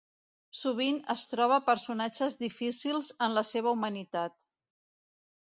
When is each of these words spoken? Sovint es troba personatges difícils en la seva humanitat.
Sovint 0.59 0.95
es 1.13 1.25
troba 1.33 1.59
personatges 1.67 2.39
difícils 2.45 3.11
en 3.27 3.37
la 3.41 3.45
seva 3.53 3.77
humanitat. 3.79 4.37